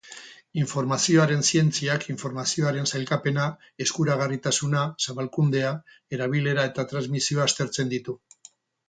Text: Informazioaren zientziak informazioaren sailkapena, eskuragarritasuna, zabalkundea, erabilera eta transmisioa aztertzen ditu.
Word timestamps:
Informazioaren 0.59 1.43
zientziak 1.49 2.07
informazioaren 2.13 2.89
sailkapena, 2.91 3.45
eskuragarritasuna, 3.85 4.81
zabalkundea, 5.09 5.75
erabilera 6.19 6.65
eta 6.71 6.87
transmisioa 6.95 7.47
aztertzen 7.51 7.93
ditu. 7.97 8.17